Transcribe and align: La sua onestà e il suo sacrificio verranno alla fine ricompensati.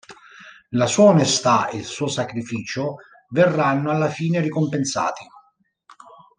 La 0.71 0.87
sua 0.87 1.09
onestà 1.11 1.69
e 1.69 1.77
il 1.77 1.85
suo 1.85 2.07
sacrificio 2.07 2.95
verranno 3.29 3.91
alla 3.91 4.09
fine 4.09 4.39
ricompensati. 4.39 5.23